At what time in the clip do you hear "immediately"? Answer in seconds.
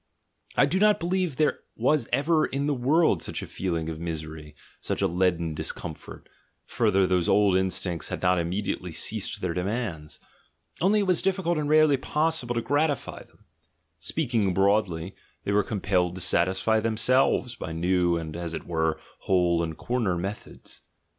8.39-8.91